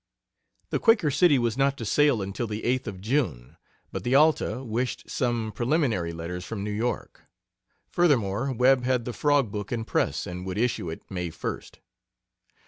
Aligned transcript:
The 0.71 0.79
Quaker 0.79 1.11
City 1.11 1.37
was 1.37 1.59
not 1.59 1.77
to 1.77 1.85
sail 1.85 2.23
until 2.23 2.47
the 2.47 2.63
8th 2.63 2.87
of 2.87 3.01
June, 3.01 3.57
but 3.91 4.03
the 4.03 4.15
Alta 4.15 4.63
wished 4.63 5.07
some 5.07 5.51
preliminary 5.53 6.11
letters 6.11 6.43
from 6.43 6.63
New 6.63 6.71
York. 6.71 7.25
Furthermore, 7.91 8.51
Webb 8.51 8.83
had 8.83 9.05
the 9.05 9.13
Frog 9.13 9.51
book 9.51 9.71
in 9.71 9.85
press, 9.85 10.25
and 10.25 10.43
would 10.43 10.57
issue 10.57 10.89
it 10.89 11.03
May 11.11 11.29
1st. 11.29 11.75